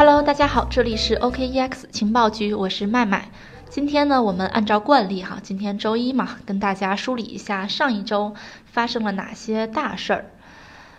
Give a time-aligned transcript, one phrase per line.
[0.00, 3.30] Hello，大家好，这里是 OKEX 情报局，我是麦麦。
[3.68, 8.34] 今天呢，我们按照惯例哈，今天周一嘛，跟大家梳理一下上一周
[8.64, 10.30] 发生了哪些大事儿。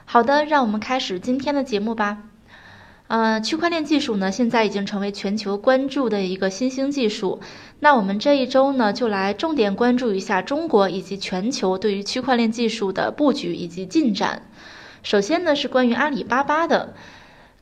[0.06, 2.20] 好的，让我们开始今天的节目吧。
[3.08, 7.42] 呃，区块链技术呢，现在已经成为全球关注的一个新兴技术。
[7.80, 14.44] 那我们这一周呢，就来重点关注一下中国以及全球对于区块链技术的布局以及进展。
[15.02, 16.94] 首先呢，是关于阿里巴巴的。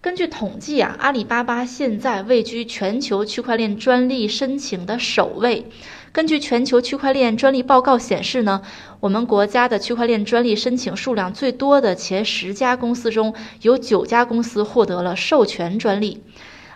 [0.02, 5.65] 根据统计啊，阿里巴巴现在位居全球区块链专利申请的首位。
[6.14, 8.61] 根据全球区块链专利报告显示呢，
[9.01, 16.24] 我们国家的区块链专利申请数量最多的前十家公司中有九家公司获得了授权专利。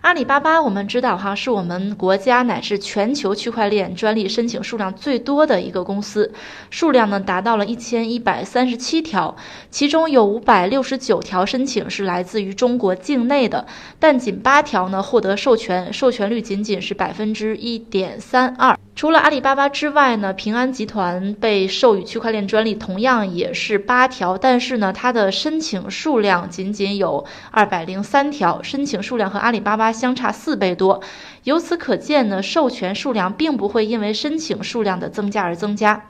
[0.04, 6.30] 阿里巴巴，我们知道哈，是我们国家乃至全球区块链专利申请数量最多的一个公司，
[6.70, 9.34] 数量呢达到了一千一百三十七条，
[9.72, 13.66] 其中有五百六十九条申请是来自于中国境内的，
[13.98, 18.78] 但仅八条呢获得授权，授权率仅仅是百分之一点三二。
[18.96, 31.02] 除了阿里巴巴之外呢，平安集团被授予区块链专利同样也是八条，但是呢，它的申请数量仅仅有二百零三条，申请数量和阿里巴巴相差四倍多。
[31.44, 36.06] 由此可见呢，授权数量并不会因为申请数量的增加而增加。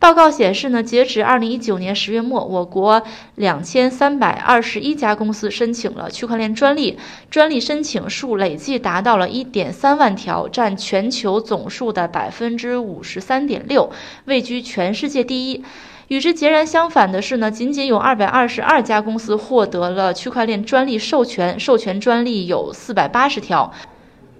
[0.00, 3.02] 报告显示呢，截止二零一九年十月末，我国
[3.34, 6.96] 两千三百二十一家公司申请了区块链专利，
[7.28, 13.90] 专利申请数累计达到了一点三万条，占全球总数的百分之五十三点六，
[14.26, 15.64] 位居全世界第一。
[16.06, 23.72] 与之截然相反的是呢，仅仅有二百二十二家公司获得了区块链专利授权，授权专利有四百八十条。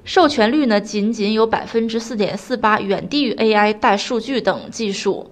[0.09, 5.31] 授权率呢，仅仅有百分之四点四八，远低于 AI、大数据等技术。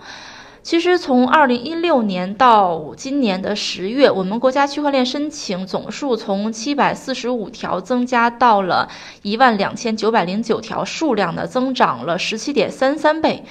[0.62, 8.86] 其实，从二零一六年到今年的十月，我们国家区块链申请总数从七百四十五条增加到了
[9.22, 13.42] 一万两千九百零九条，数量呢增长了十七点三三倍。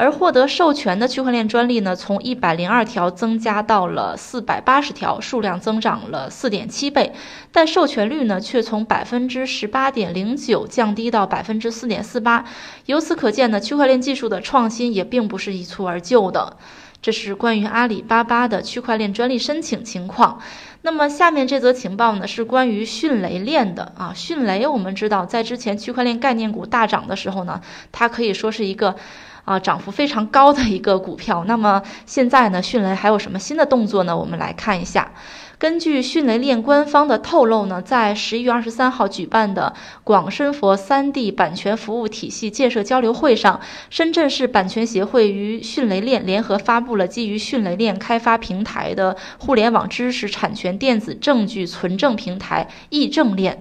[0.00, 7.12] 而获得授权的区块链专利呢，从一百零二条增加到了四百八十条，数量增长了四点七倍，
[7.52, 12.46] 但授权率呢却从百分之十八点零九降低到百分之四点四八。
[12.86, 16.56] 由此可见呢，区块链技术的创新也并不是一蹴而就的。
[17.02, 20.40] 这是关于阿里巴巴的区块链专利申请情况。
[20.80, 24.14] 那么下面这则情报呢，是关于迅雷链的啊。
[24.16, 27.60] 迅雷我们知道，在之前区块链概念股大涨的时候呢，
[27.92, 28.96] 它可以说是一个。
[29.44, 31.44] 啊，涨幅非常高的一个股票。
[31.46, 34.16] 那么现在呢，迅雷还有什么新的动作呢？
[34.16, 35.12] 我们来看一下。
[35.58, 39.74] 根据迅雷链官方的透露呢，在十一月二十三号举办的
[40.04, 53.60] 广深佛三 D 版权服务体系建设交流会上，深圳市版权协会与迅雷链联合发布了基于迅雷链开发平台的互联网知识产权电子证据存证平台易证链。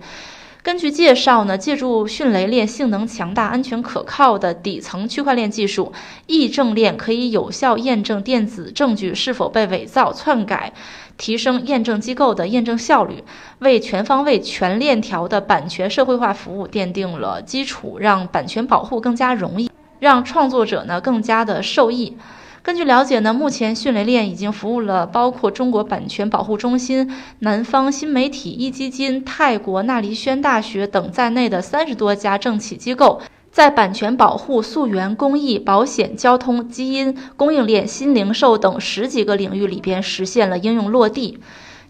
[0.61, 5.93] 根据介绍呢，借助迅雷链性能强大、安全可靠的底层区块链技术，
[6.27, 10.73] 易证链可以有效验证电子证据是否被伪造、篡改，
[11.17, 13.23] 提升验证机构的验证效率，
[13.59, 22.17] 为全方位、全链条的版权社会化服务奠定了基础，让版权保护更加容易，让创作者呢更加的受益。
[22.61, 27.09] 根据了解呢，目前迅雷链已经服务了包括中国版权保护中心、
[27.39, 41.39] 南方新媒体、一基金、泰国纳黎轩大学等在内的三十多家政企机构，在版权保护、溯源、公益、保险、交通、基因、供应链、新零售等十几个领域里边实现了应用落地。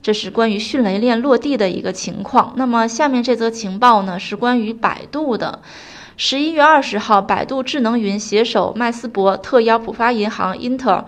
[0.02, 2.54] 这是关于迅雷链落地的一个情况。
[2.56, 5.62] 那么下面这则情报呢，是关于百度的。
[6.22, 11.06] 十一月二十号，百度智能云携手麦斯博特邀浦发银行、英特尔。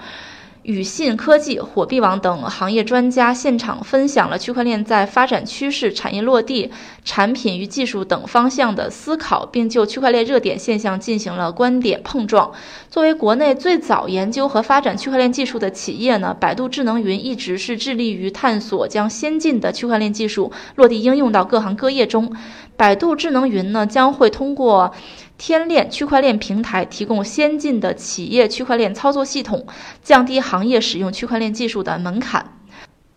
[0.63, 6.71] 宇信科技、火币网等行业专家现场分享了区块链在发展趋势、产业落地、
[7.03, 12.51] 产品与技术等方向的思考，并就区块链热点现象进行了观点碰撞。
[12.91, 22.35] 作为国内最早研究和发展区块链技术的企业呢，百度智能云一直是致力于探索将先进的区块链技术落地应用到各行各业中。
[22.77, 24.93] 百度智能云呢，将会通过。
[25.43, 29.65] 天链区块链平台提供先进的企业区块链操作系统，
[30.03, 32.59] 降低行业使用区块链技术的门槛。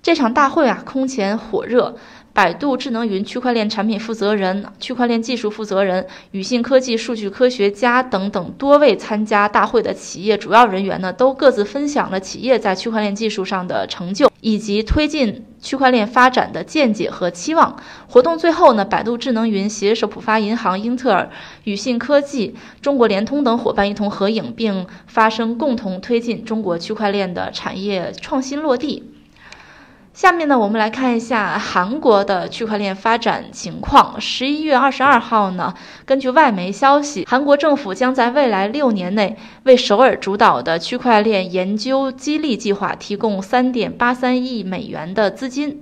[0.03, 1.99] 这场大会啊，空前火热。
[2.35, 17.77] 百度智能云区块链产品负责人、区块链技术负责人、宇信科技数据科学家等等多位参加大会的企业主要人员呢，都各自分享了企业在区块链技术上的成就，以及推进区块链发展的见解和期望。
[18.09, 21.31] 活动最后呢，百度智能云携手浦发银行、英特尔、
[21.63, 29.05] 宇信科技、中国联通等伙伴一同合影，并发声共同推进中国区块链的产业创新落地。
[30.15, 34.21] 下面呢，我们来看一下韩国的区块链发展情况。
[34.21, 35.75] 十一月二十二号呢，
[36.05, 45.81] 根据外媒消息，韩国政府将在未来六年内为首尔主导的区块链研究激励计划提供三点八三亿美元的资金。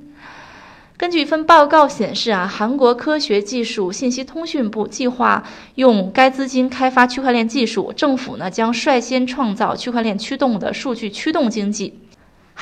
[0.96, 5.44] 根据一份报告显示啊，韩国科学技术信息通讯部计划
[5.74, 11.98] 用该资金开发区块链技术，政府呢将率先创造区块链驱动的数据驱动经济。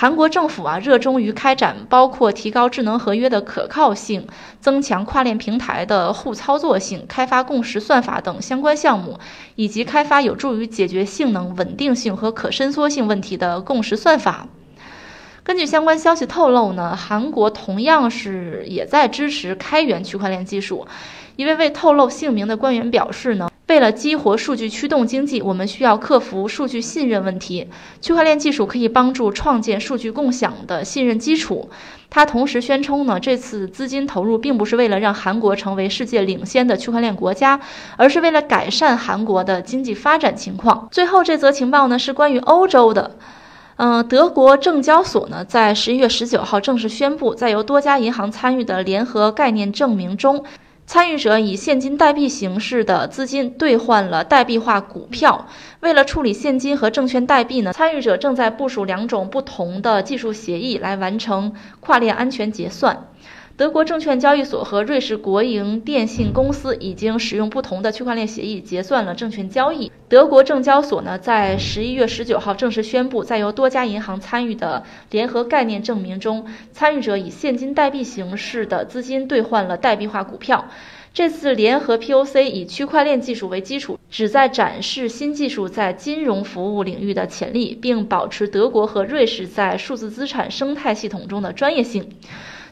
[0.00, 4.26] 韩国政府啊，热衷于开展包括提高智能合约的可靠性、
[4.58, 9.19] 增强跨链平台的互操作性、开发共识算法等相关项目，
[9.56, 14.47] 以及开发有助于解决性能稳定性和可伸缩性问题的共识算法。
[15.43, 20.88] 根据相关消息透露呢，韩国同样是也在支持开源区块链技术。
[21.37, 23.50] 一位未透露姓名的官员表示呢。
[23.70, 27.69] 为了激活数据驱动经济，我们需要克服数据信任问题。
[28.00, 31.70] 区块链技术可以帮助创建数据共享的信任基础。
[32.11, 37.61] 他同时宣称呢，这次资金投入并不是为了让韩国成为世界领先的区块链国家，
[37.96, 40.88] 而是为了改善韩国的经济发展情况。
[40.90, 43.19] 最后这则情报呢是关于欧洲的，
[43.76, 50.43] 嗯，德国证交所呢在十一月十九号正式宣布，在由多家银行参与的联合概念证明中。
[50.92, 55.46] 参与者以现金代币形式的资金兑换了代币化股票。
[55.78, 63.06] 为了处理现金和证券代币呢，参与者正在部署两种不同的技术协议来完成跨链安全结算。
[63.60, 69.92] 德国证券交易所和瑞士国营电信公司已经使用不同的区块链协议结算了证券交易。
[70.08, 80.64] 德国证交所呢，在十一月十九号正式宣布，在由多家银行参与的联合概念证明中，参与者以现金代币形式的资金兑换了代币化股票。
[81.12, 92.08] 这次联合 POC 以区块链技术为基础，旨在展示新技术在金融服务领域的潜力，并保持德国和瑞士在数字资产生态系统中的专业性。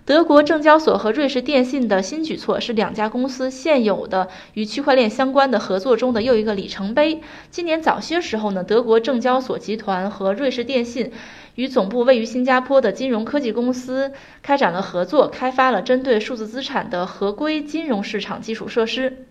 [0.09, 7.21] 德国证交所和瑞士电信的新举措是两家公司现有的与区块链相关的合作中的又一个里程碑。
[7.51, 11.13] 今年早些时候呢，德国证交所集团和瑞士电信
[11.57, 14.11] 与总部位于新加坡的金融科技公司
[14.41, 19.27] 开展了合作，开发了针对数字资产的合规金融市场基础设施。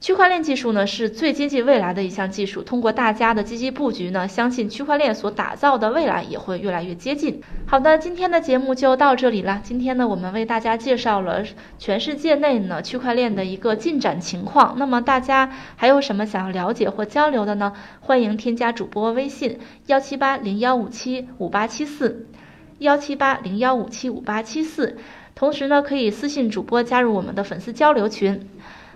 [0.00, 2.62] 区块链技术呢是最接近未来的一项技术。
[2.62, 7.42] 通过大家的积极布局呢，相信区块链所打造的未来也会越来越接近。
[7.66, 9.60] 好的，今天的节目就到这里了。
[9.64, 11.42] 今天呢，我们为大家介绍了
[11.78, 14.76] 全世界内呢区块链的一个进展情况。
[14.78, 17.72] 那么大家还有什么想要了解或交流的呢？
[17.98, 22.28] 欢迎添加主播微信幺七八零幺五七五八七四
[22.78, 24.96] 幺七八零幺五七五八七四。
[25.34, 28.48] 同时呢，可以私信主播加入我们的粉丝交流群。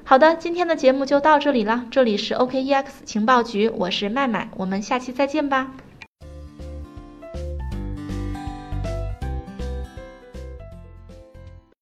[0.04, 1.86] 好的，今天的节目就到这里了。
[1.90, 5.70] 这里是 OKEX 情报局，我是麦麦，我们下期再见吧。